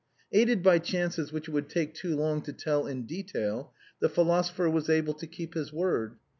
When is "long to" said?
2.15-2.53